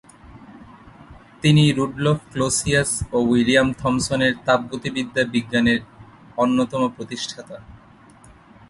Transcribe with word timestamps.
তিনি 1.41 1.63
Rudolf 1.77 2.19
Clausius 2.31 2.91
ও 3.15 3.17
William 3.31 3.67
Thomson 3.79 4.21
এর 4.27 4.33
তাপগতিবিদ্যা 4.45 5.23
বিজ্ঞানের 5.33 5.79
অন্যতম 6.37 6.81
প্রতিষ্ঠাতা। 6.95 7.57